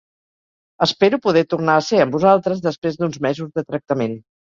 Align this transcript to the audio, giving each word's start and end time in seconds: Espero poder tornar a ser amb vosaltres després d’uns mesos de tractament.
Espero 0.85 1.19
poder 1.25 1.43
tornar 1.51 1.75
a 1.81 1.83
ser 1.87 1.99
amb 2.05 2.17
vosaltres 2.17 2.63
després 2.65 2.97
d’uns 3.03 3.21
mesos 3.27 3.53
de 3.59 3.65
tractament. 3.69 4.19